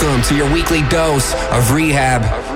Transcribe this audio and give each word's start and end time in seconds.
Welcome 0.00 0.22
to 0.22 0.34
your 0.34 0.50
weekly 0.50 0.80
dose 0.88 1.34
of 1.52 1.72
rehab. 1.72 2.49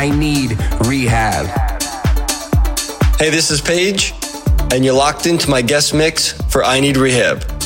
I 0.00 0.08
need 0.08 0.52
rehab. 0.86 1.44
Hey, 3.18 3.28
this 3.28 3.50
is 3.50 3.60
Paige, 3.60 4.14
and 4.72 4.82
you're 4.82 4.94
locked 4.94 5.26
into 5.26 5.50
my 5.50 5.60
guest 5.60 5.92
mix 5.92 6.32
for 6.50 6.64
I 6.64 6.80
Need 6.80 6.96
Rehab. 6.96 7.59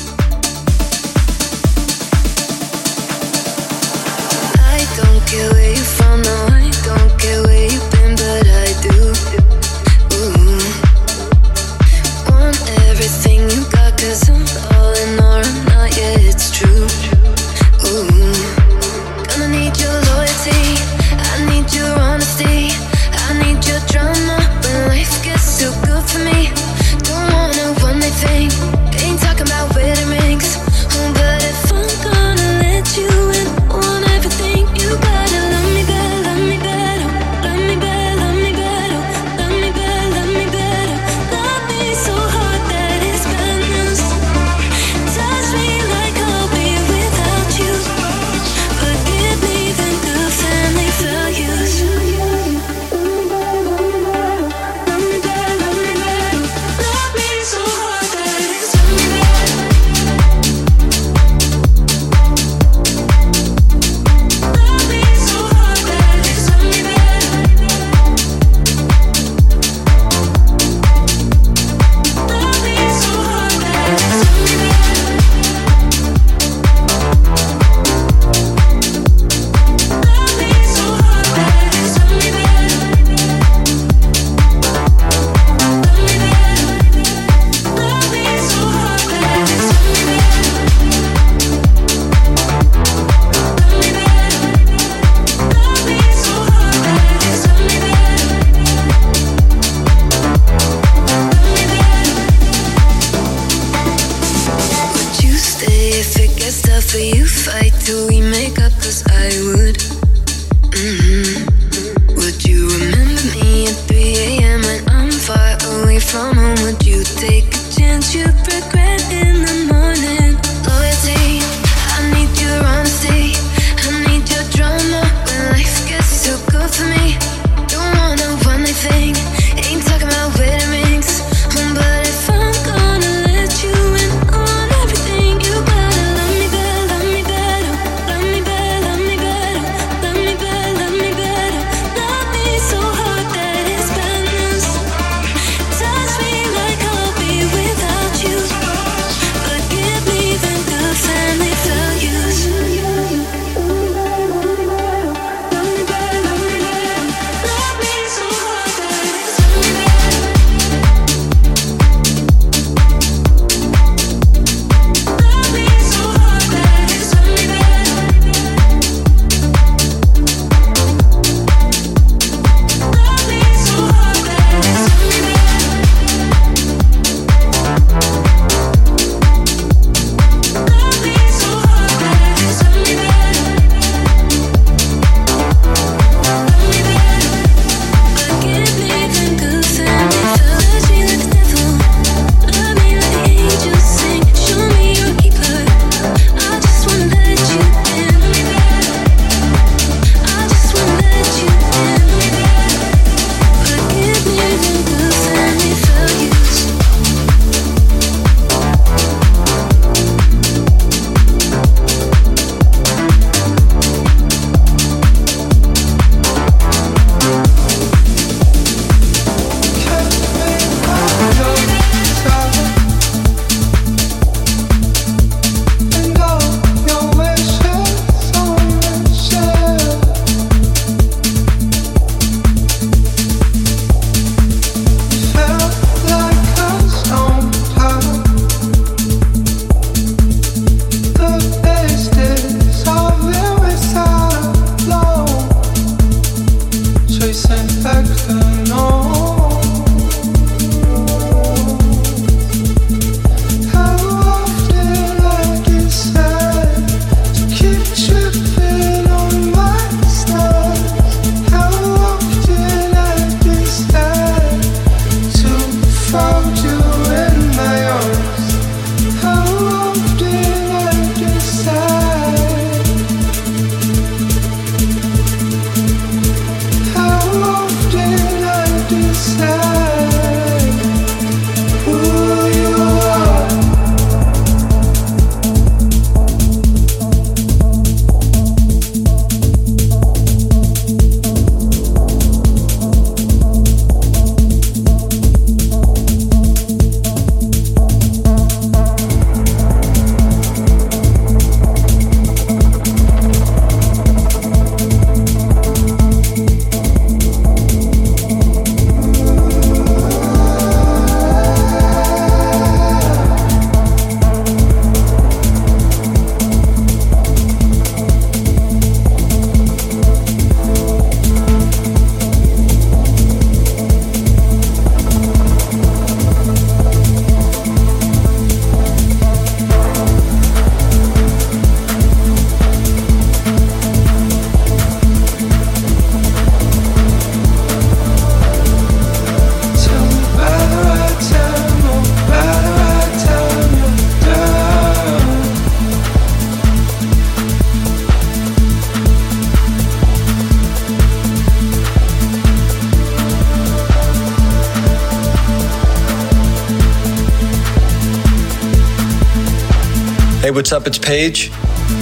up 360.75 360.87
its 360.87 360.99
Paige, 360.99 361.51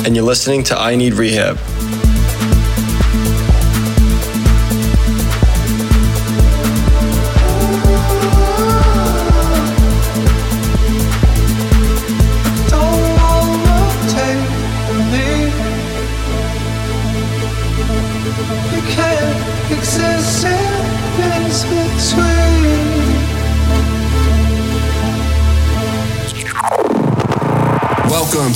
and 0.04 0.16
you're 0.16 0.24
listening 0.24 0.64
to 0.64 0.78
I 0.78 0.96
Need 0.96 1.14
Rehab. 1.14 1.58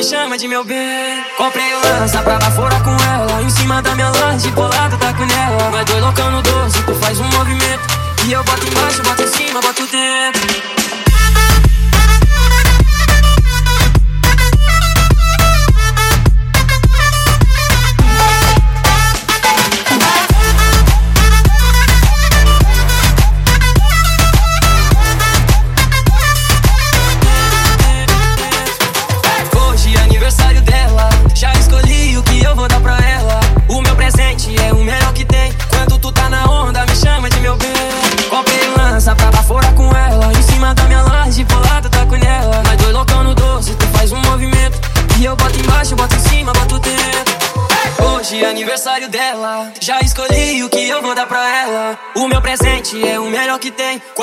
me 0.00 0.04
chama 0.04 0.38
de 0.38 0.48
meu 0.48 0.64
bem. 0.64 1.22
Comprei 1.36 1.74
o 1.74 1.80
lança 1.82 2.22
pra 2.22 2.38
lá 2.38 2.50
fora 2.52 2.80
com 2.80 2.90
ela. 2.90 3.42
Em 3.42 3.50
cima 3.50 3.82
da 3.82 3.94
minha 3.94 4.10
laje, 4.10 4.50
colado 4.52 4.96
tá 4.96 5.12
com 5.12 5.26
nela. 5.26 5.70
Mas 5.70 5.84
dois 5.84 6.02
loucando 6.02 6.40
doce, 6.40 6.49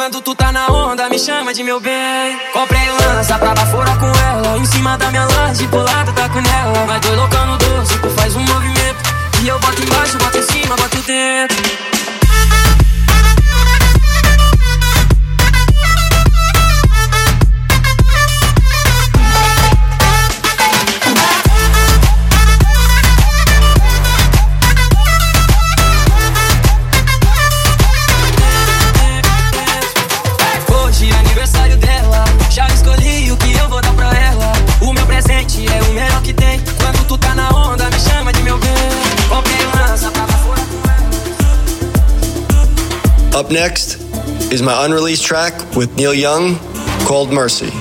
Quando 0.08 0.22
tu 0.22 0.34
tá 0.34 0.54
na 0.54 0.68
onda, 0.68 1.10
me 1.10 1.20
chama 1.20 1.54
de 1.54 1.62
meu 1.66 1.82
bem. 1.82 2.40
Comprei 2.54 2.90
lança 2.92 3.38
pra 3.38 3.50
lá 3.50 3.66
fora 3.66 3.94
com 3.98 4.06
ela. 4.06 4.58
Em 4.58 4.64
cima 4.64 4.98
da 4.98 5.12
minha 5.12 5.27
next 43.68 44.00
is 44.54 44.62
my 44.62 44.86
unreleased 44.86 45.26
track 45.26 45.54
with 45.76 45.94
Neil 45.98 46.14
Young 46.14 46.58
called 47.06 47.34
Mercy. 47.34 47.77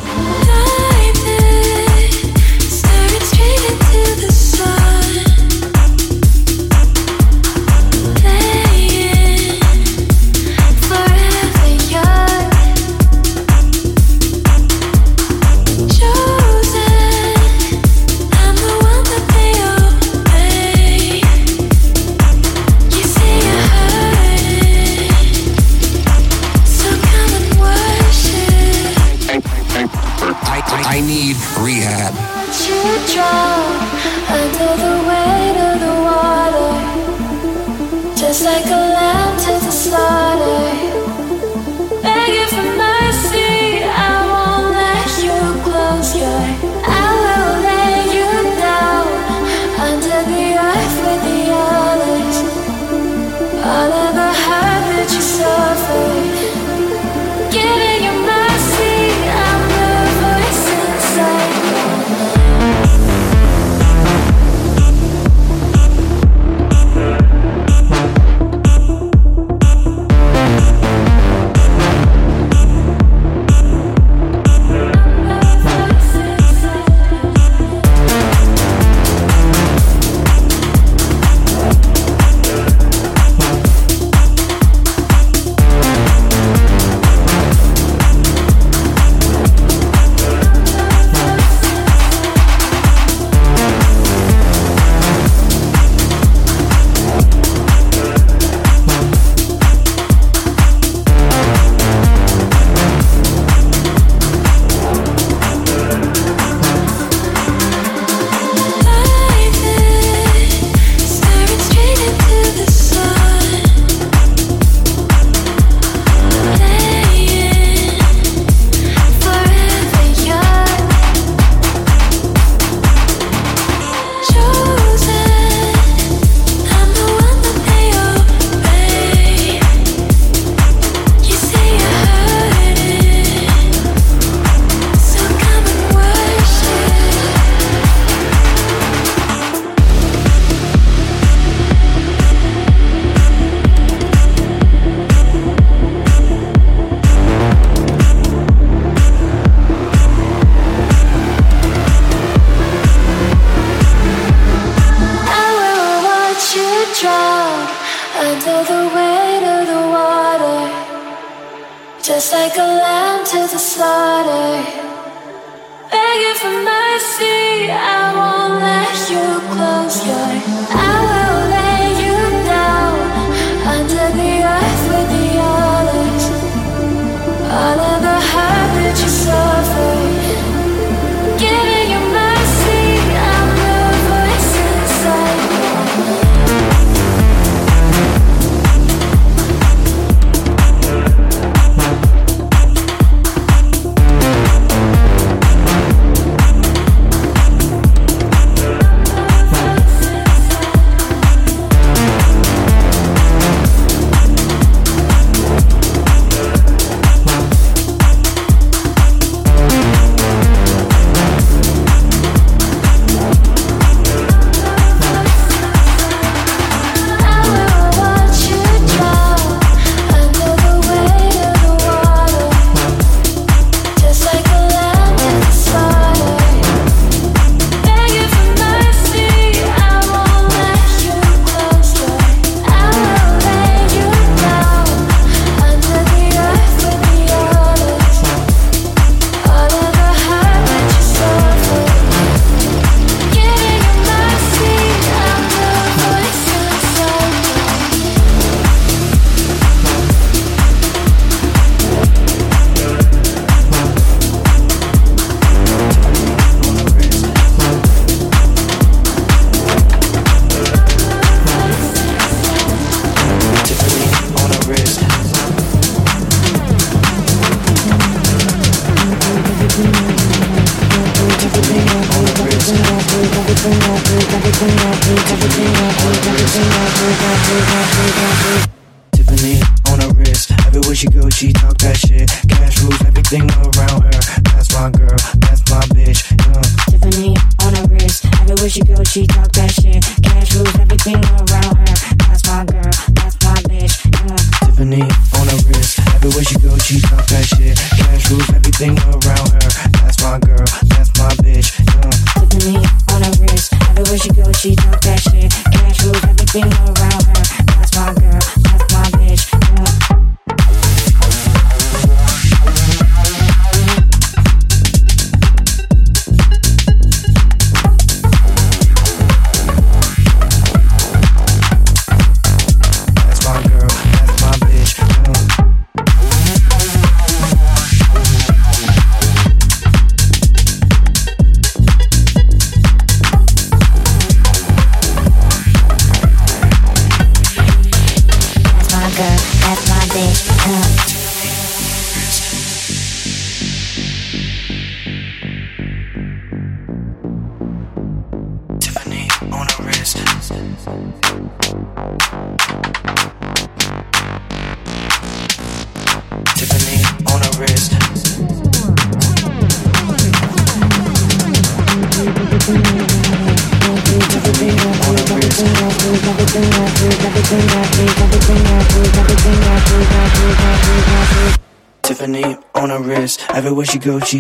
been 306.53 306.73
around. 306.73 307.16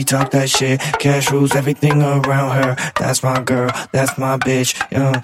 talk 0.07 0.31
that 0.31 0.49
shit. 0.49 0.81
Cash 1.01 1.31
rules 1.31 1.55
everything 1.55 2.03
around 2.03 2.63
her. 2.63 2.77
That's 2.99 3.23
my 3.23 3.43
girl, 3.43 3.71
that's 3.93 4.17
my 4.19 4.39
bitch. 4.39 4.75
Yeah. 4.91 5.23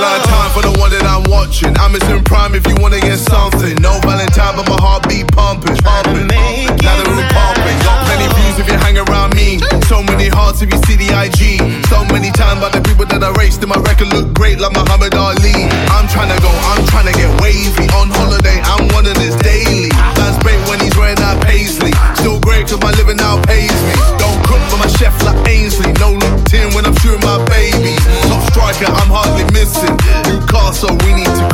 lot 0.00 0.16
of 0.16 0.24
time 0.24 0.50
for 0.56 0.62
the 0.64 0.72
one 0.80 0.90
that 0.90 1.04
I'm 1.04 1.28
watching. 1.28 1.76
I'm 1.76 1.94
in 1.94 2.24
prime 2.24 2.54
if 2.54 2.66
you 2.66 2.74
wanna 2.80 3.00
get 3.00 3.18
something. 3.18 3.76
No 3.84 4.00
Valentine, 4.00 4.56
but 4.56 4.66
my 4.68 4.80
heart 4.80 5.06
beat 5.08 5.28
pumping. 5.32 5.76
pumping. 5.84 6.26
Now 6.26 6.96
the 6.96 7.04
room 7.04 7.28
pumping. 7.28 7.78
Got 7.84 8.00
views 8.40 8.58
if 8.58 8.66
you 8.66 8.78
hang 8.80 8.98
around 8.98 9.34
me. 9.36 9.58
So 9.86 10.02
many 10.02 10.28
hearts 10.28 10.62
if 10.62 10.72
you 10.72 10.80
see 10.88 10.96
the 10.96 11.10
IG. 11.12 11.60
So 11.92 12.04
many 12.08 12.30
times 12.32 12.60
by 12.60 12.70
the 12.70 12.82
people 12.82 13.06
that 13.06 13.22
I 13.22 13.30
raced, 13.38 13.62
and 13.62 13.70
my 13.70 13.80
record 13.80 14.08
look 14.12 14.32
great 14.34 14.58
like 14.58 14.72
Muhammad 14.72 15.14
Ali. 15.14 15.68
I'm 15.92 16.08
trying 16.08 16.32
to 16.32 16.38
go, 16.42 16.50
I'm 16.72 16.82
trying 16.88 17.06
to 17.06 17.14
get 17.14 17.30
wavy. 17.40 17.86
On 17.94 18.08
holiday, 18.10 18.58
I'm 18.64 18.88
one 18.96 19.06
of 19.06 19.14
this 19.14 19.36
daily. 19.44 19.92
That's 20.16 20.36
great 20.42 20.60
when 20.68 20.80
he's 20.80 20.96
wearing 20.96 21.20
that 21.20 21.42
paisley. 21.44 21.92
Still 22.18 22.40
great 22.40 22.66
cause 22.68 22.80
my 22.80 22.90
living 22.98 23.16
now 23.16 23.40
pays 23.44 23.72
me. 23.86 23.94
Don't 24.18 24.40
cook 24.48 24.62
for 24.70 24.78
my 24.80 24.90
chef 24.98 25.14
like 25.22 25.38
Ainsley. 25.46 25.92
No 26.00 26.16
look 26.16 26.44
tin 26.48 26.72
when 26.74 26.84
I'm 26.84 26.96
shooting 26.98 27.22
my 27.22 27.38
baby. 27.46 27.94
Top 28.26 28.42
striker, 28.50 28.90
I'm 28.90 29.10
hard 29.10 29.29
missing. 29.60 29.96
You 30.26 30.40
so 30.72 30.88
we 31.04 31.12
need 31.12 31.26
to 31.26 31.49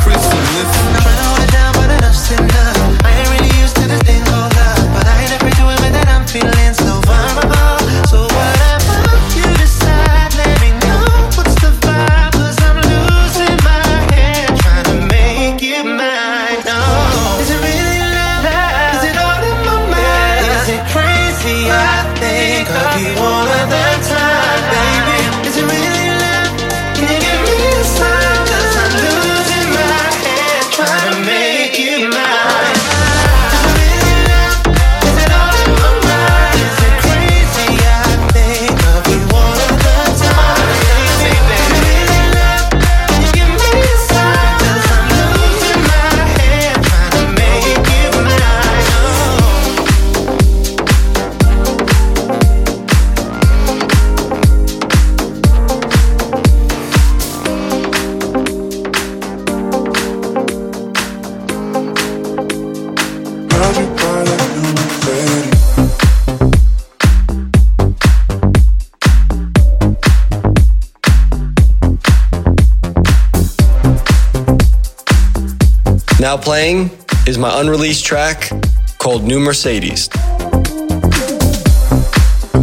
Now 76.27 76.35
playing 76.35 76.91
is 77.25 77.37
my 77.37 77.61
unreleased 77.61 78.03
track 78.05 78.51
called 78.97 79.23
New 79.23 79.39
Mercedes. 79.39 80.09
I 80.13 80.19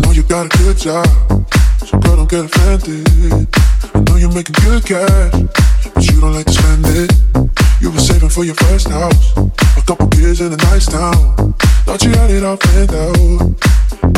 know 0.03 0.11
you 0.11 0.23
got 0.25 0.45
a 0.45 0.59
good 0.59 0.77
job, 0.77 1.07
so 1.87 1.99
girl, 1.99 2.17
don't 2.17 2.29
get 2.29 2.45
offended. 2.45 3.09
I 3.95 4.01
know 4.01 4.17
you're 4.17 4.35
making 4.35 4.57
good 4.67 4.85
cash, 4.85 5.33
but 5.95 6.05
you 6.05 6.21
don't 6.21 6.35
like 6.35 6.45
to 6.45 6.53
spend 6.53 6.85
it. 6.89 7.11
You 7.81 7.91
were 7.91 8.01
saving 8.01 8.29
for 8.29 8.45
your 8.45 8.55
first 8.57 8.91
house, 8.91 9.35
a 9.35 9.83
couple 9.87 10.13
in 10.13 10.53
a 10.53 10.57
nice 10.69 10.85
town. 10.85 11.55
Thought 11.87 12.05
you 12.05 12.11
had 12.11 12.31
it 12.31 12.45
all 12.45 12.59
planned 12.59 12.93
out. 12.93 13.17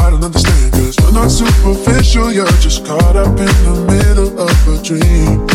I 0.02 0.10
don't 0.10 0.24
understand, 0.24 0.72
cause 0.72 0.98
you're 0.98 1.12
not 1.12 1.30
superficial, 1.30 2.32
you're 2.32 2.48
just 2.58 2.84
caught 2.84 3.14
up 3.14 3.38
in 3.38 3.46
the 3.46 3.86
middle 3.94 4.40
of 4.40 4.50
a 4.66 4.82
dream. 4.82 5.46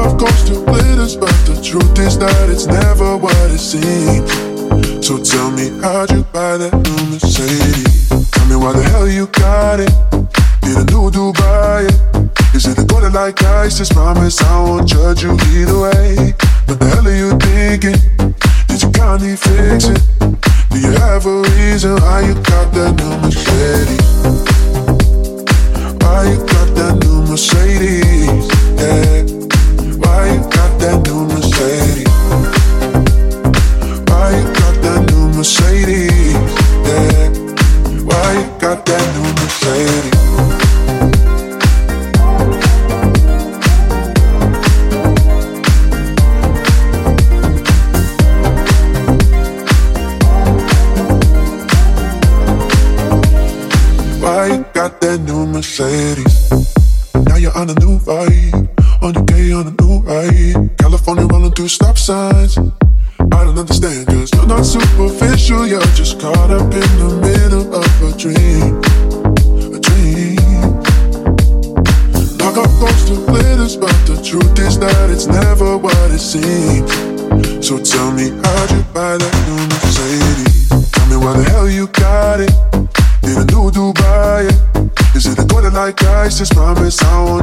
Off 0.00 0.16
ghost 0.16 0.46
to 0.46 0.64
glitters, 0.64 1.14
but 1.14 1.28
the 1.44 1.60
truth 1.62 1.98
is 1.98 2.16
that 2.16 2.48
it's 2.48 2.64
never 2.64 3.18
what 3.18 3.36
it 3.50 3.58
seems. 3.58 4.32
So 5.06 5.18
tell 5.22 5.50
me, 5.50 5.68
how'd 5.82 6.10
you 6.10 6.24
buy 6.32 6.56
that 6.56 6.72
new 6.72 7.00
Mercedes? 7.12 8.08
Tell 8.30 8.46
me 8.46 8.56
why 8.56 8.72
the 8.72 8.82
hell 8.82 9.06
you 9.06 9.26
got 9.26 9.78
it. 9.78 9.92
Did 10.64 10.76
a 10.78 10.84
new 10.88 11.10
Dubai 11.10 11.84
it? 11.84 12.54
Is 12.56 12.64
it 12.64 12.78
a 12.78 12.84
golden 12.84 13.12
like 13.12 13.42
ISIS? 13.42 13.90
Promise 13.92 14.40
I 14.40 14.62
won't 14.62 14.88
judge 14.88 15.22
you 15.22 15.36
either 15.52 15.78
way. 15.78 16.32
What 16.64 16.80
the 16.80 16.86
hell 16.96 17.06
are 17.06 17.20
you 17.22 17.36
thinking? 17.36 18.00
Did 18.68 18.82
you 18.82 18.90
kindly 18.92 19.36
fix 19.36 19.84
it? 19.84 20.00
Do 20.70 20.78
you 20.80 20.92
have 20.96 21.26
a 21.26 21.42
reason 21.60 22.00
why 22.00 22.24
you 22.24 22.34
got 22.48 22.72
that 22.72 22.96
new 22.96 23.14
Mercedes? 23.20 24.00
Why 26.00 26.24
you 26.32 26.38
got 26.48 26.68
that 26.78 26.94
new 27.04 27.20
Mercedes? 27.28 28.48
Yeah. 28.80 29.29
New 35.86 36.08
Yeah. 36.86 37.28
Why 38.04 38.32
you 38.34 38.58
got 38.58 38.84
that 38.86 39.04
new 39.14 39.32
Mercedes? 39.40 39.99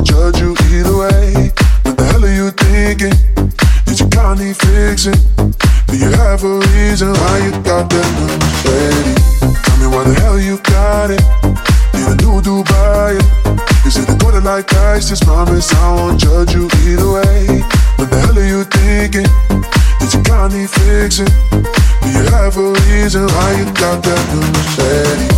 Judge 0.03 0.39
you 0.39 0.55
either 0.71 0.97
way. 0.97 1.51
What 1.83 1.97
the 1.97 2.03
hell 2.11 2.23
are 2.23 2.33
you 2.33 2.51
thinking? 2.51 3.15
Did 3.85 3.99
you 3.99 4.07
kindly 4.09 4.53
fix 4.53 5.07
it? 5.07 5.17
Do 5.87 5.97
you 5.97 6.11
have 6.11 6.43
a 6.43 6.59
reason 6.75 7.13
why 7.13 7.37
you 7.45 7.51
got 7.63 7.89
that 7.89 8.07
new 8.17 8.27
Mercedes? 8.37 9.39
Tell 9.63 9.77
me 9.79 9.87
why 9.87 10.03
the 10.03 10.13
hell 10.21 10.39
you 10.39 10.57
got 10.59 11.09
it. 11.09 11.23
Did 11.93 12.13
a 12.13 12.15
new 12.21 12.41
Dubai? 12.41 13.17
Is 13.87 13.97
it 13.97 14.09
a 14.09 14.15
golden 14.17 14.43
like 14.43 14.73
ISIS? 14.73 15.19
Promise 15.23 15.73
I 15.73 15.95
won't 15.95 16.19
judge 16.19 16.53
you 16.53 16.69
either 16.85 17.09
way. 17.09 17.63
What 17.95 18.09
the 18.11 18.19
hell 18.19 18.37
are 18.37 18.45
you 18.45 18.63
thinking? 18.65 19.27
Did 19.99 20.13
you 20.13 20.21
kindly 20.23 20.67
fix 20.67 21.19
it? 21.19 21.31
Do 22.03 22.09
you 22.11 22.23
have 22.35 22.57
a 22.57 22.73
reason 22.85 23.25
why 23.25 23.51
you 23.57 23.65
got 23.73 24.03
that 24.03 24.21
new 24.29 24.45
Mercedes? 24.53 25.31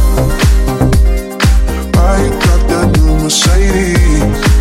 Why 1.95 2.23
you 2.23 2.31
got 2.41 2.61
that 2.69 2.87
new 2.97 3.23
Mercedes? 3.23 4.48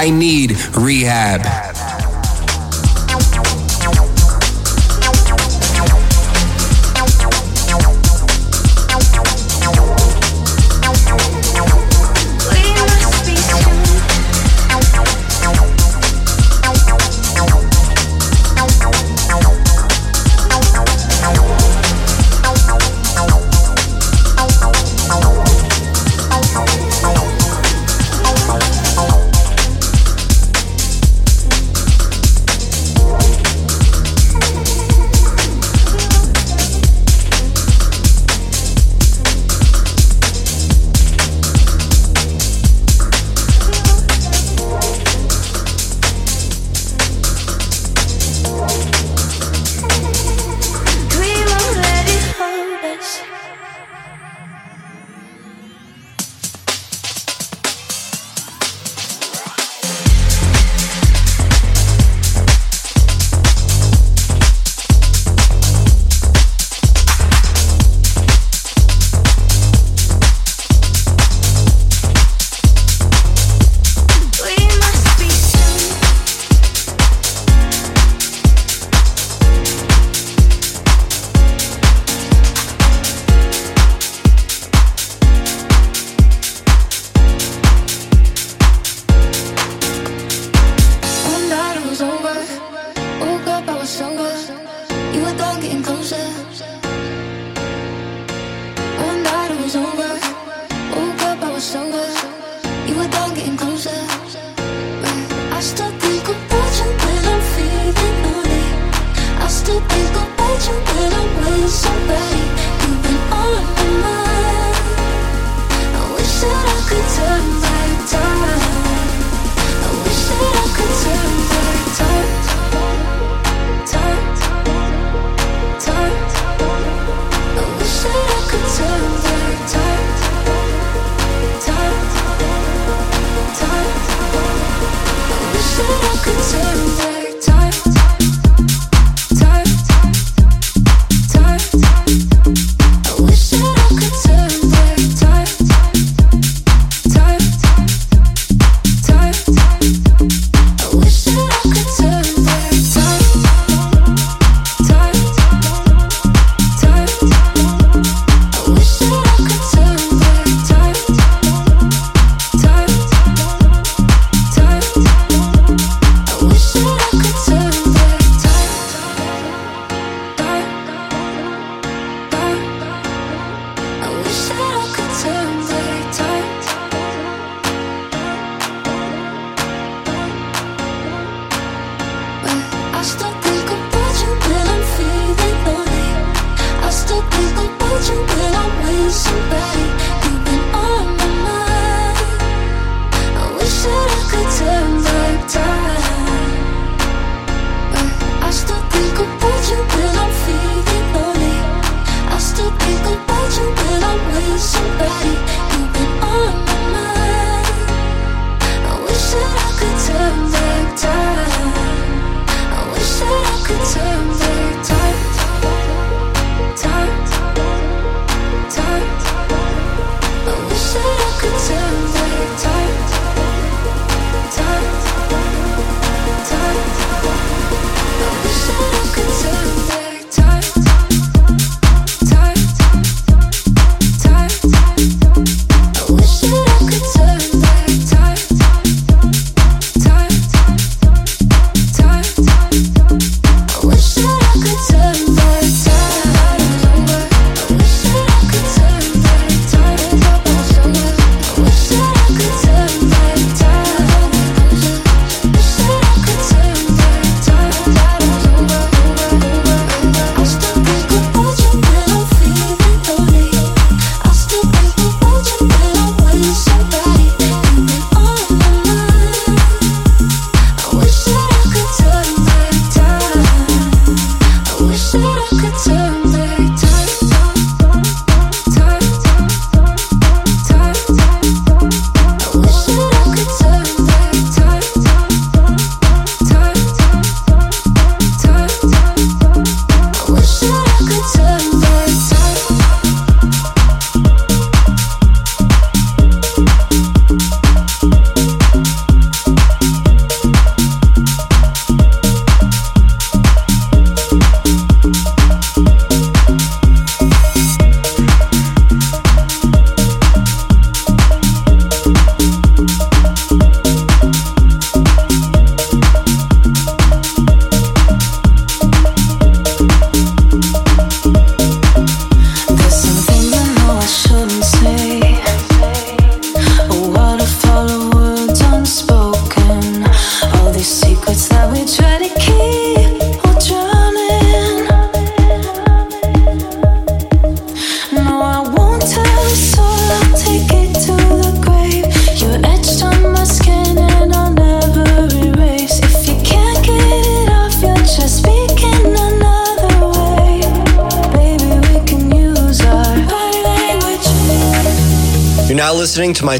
I 0.00 0.10
Need 0.10 0.52
Rehab. 0.76 1.67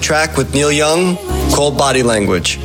Track 0.09 0.39
with 0.39 0.55
Neil 0.55 0.73
Young 0.73 1.19
called 1.53 1.77
Body 1.77 2.03
Language. 2.03 2.59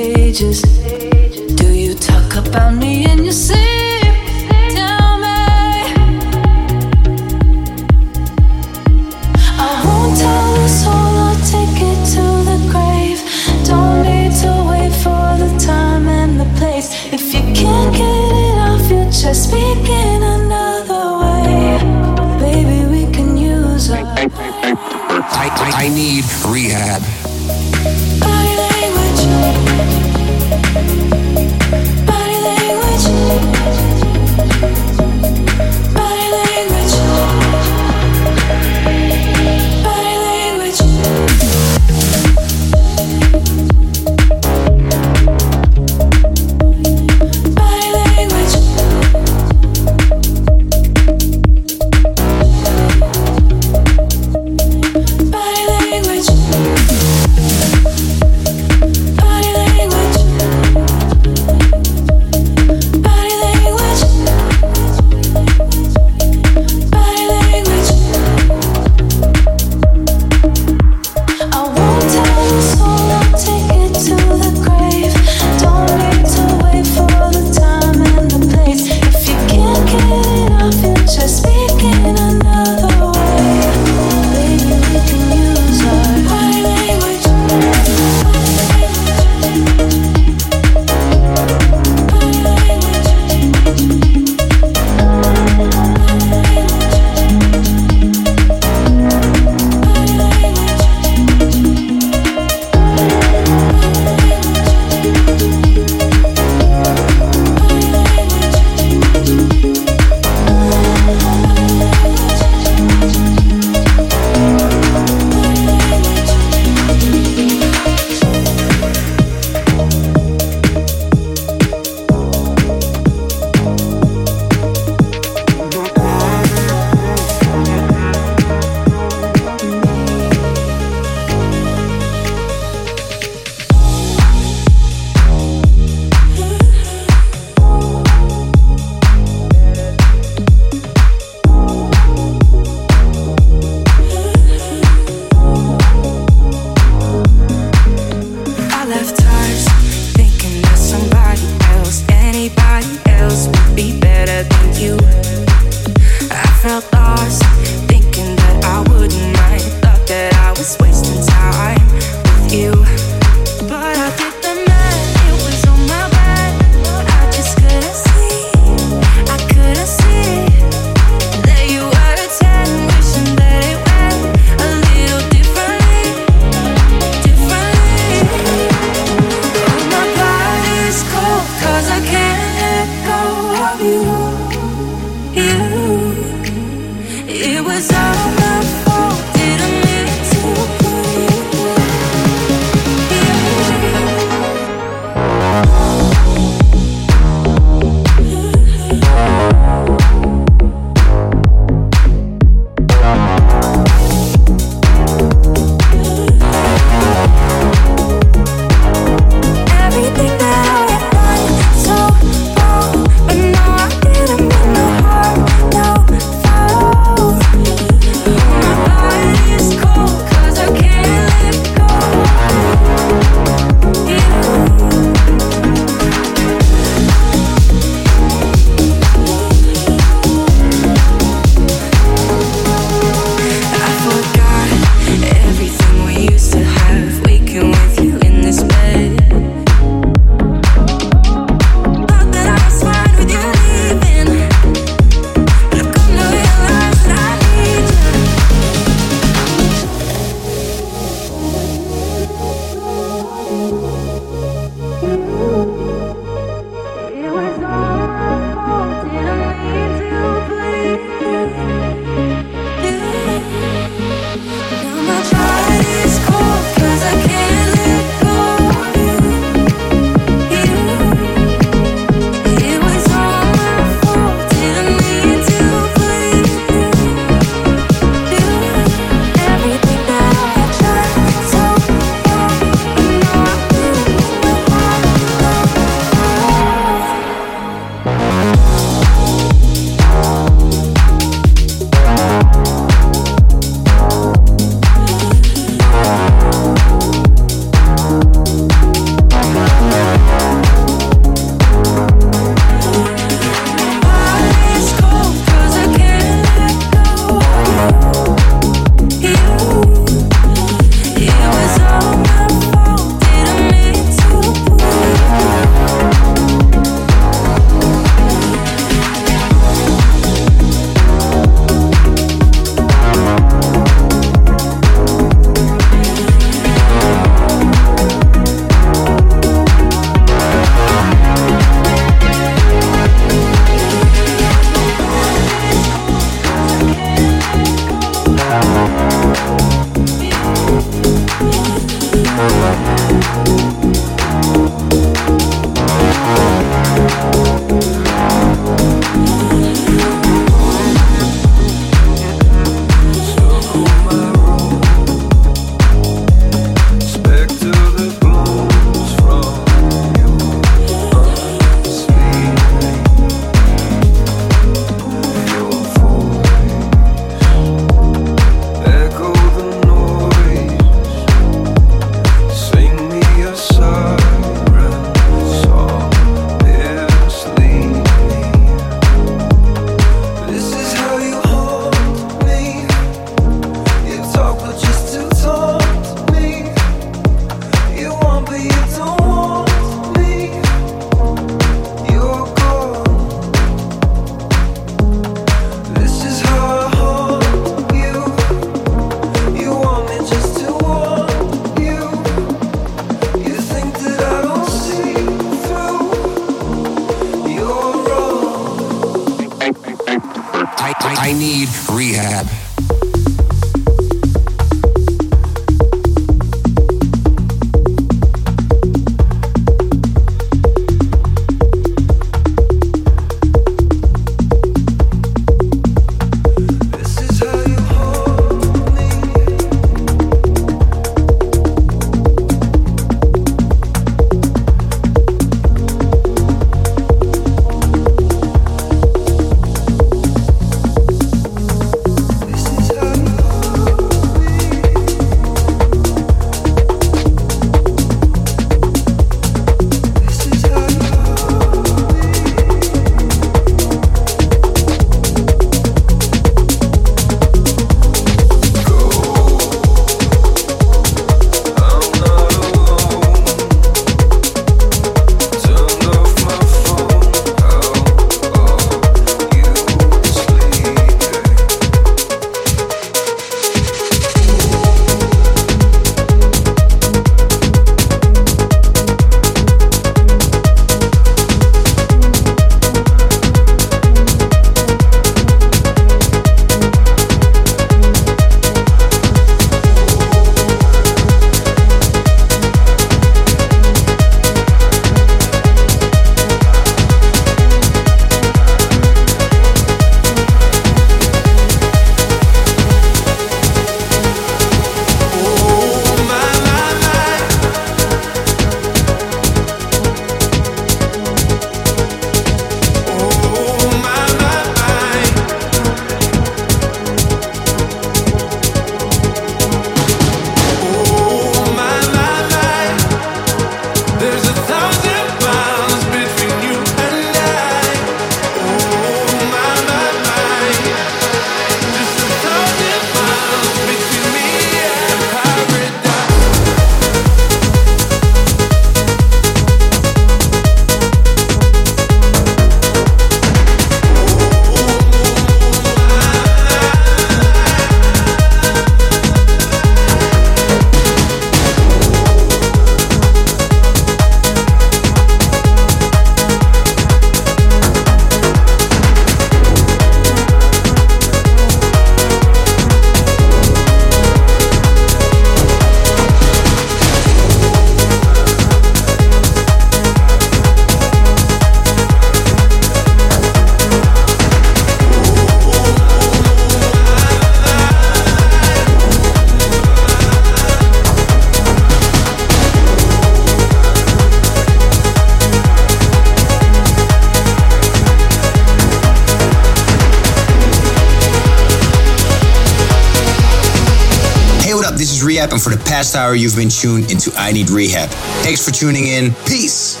You've 596.36 596.56
been 596.56 596.68
tuned 596.68 597.10
into 597.10 597.32
I 597.36 597.52
Need 597.52 597.70
Rehab. 597.70 598.08
Thanks 598.42 598.64
for 598.64 598.70
tuning 598.70 599.06
in. 599.06 599.32
Peace. 599.46 600.00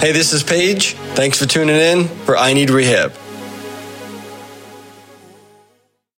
Hey, 0.00 0.12
this 0.12 0.34
is 0.34 0.42
Paige. 0.42 0.94
Thanks 1.14 1.38
for 1.38 1.46
tuning 1.46 1.76
in 1.76 2.08
for 2.26 2.36
I 2.36 2.52
Need 2.52 2.68
Rehab. 2.68 3.12